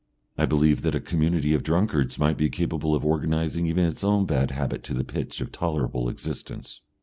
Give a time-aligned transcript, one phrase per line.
[0.35, 4.25] I believe that a community of drunkards might be capable of organising even its own
[4.25, 6.81] bad habit to the pitch of tolerable existence.